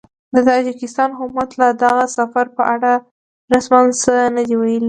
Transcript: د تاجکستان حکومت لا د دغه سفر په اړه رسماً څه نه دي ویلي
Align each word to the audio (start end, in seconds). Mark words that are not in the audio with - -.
د 0.33 0.35
تاجکستان 0.49 1.09
حکومت 1.19 1.49
لا 1.59 1.69
د 1.73 1.79
دغه 1.83 2.05
سفر 2.17 2.45
په 2.57 2.63
اړه 2.73 2.91
رسماً 3.53 3.79
څه 4.03 4.13
نه 4.35 4.41
دي 4.47 4.55
ویلي 4.57 4.79